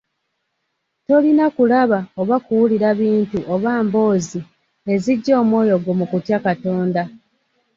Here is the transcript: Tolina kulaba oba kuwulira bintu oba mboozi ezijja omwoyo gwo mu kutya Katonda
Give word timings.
Tolina 1.05 1.45
kulaba 1.55 1.99
oba 2.21 2.35
kuwulira 2.45 2.89
bintu 3.01 3.39
oba 3.53 3.71
mboozi 3.85 4.39
ezijja 4.93 5.33
omwoyo 5.41 5.75
gwo 5.83 5.93
mu 5.99 6.05
kutya 6.11 6.37
Katonda 6.45 7.03